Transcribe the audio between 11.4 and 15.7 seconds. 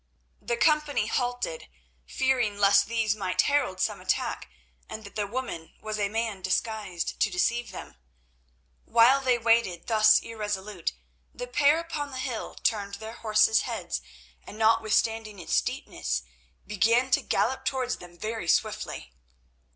pair upon the hill turned their horses' heads, and notwithstanding its